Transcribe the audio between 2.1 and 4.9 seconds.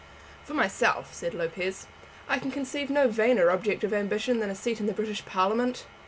"I can conceive no vainer object of ambition than a seat in